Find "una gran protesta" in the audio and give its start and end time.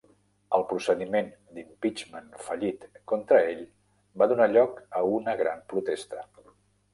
5.19-6.27